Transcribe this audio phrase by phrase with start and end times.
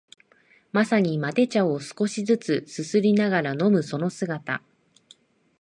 [0.71, 4.63] まさにマテ茶を少しづつすすりながら飲むその姿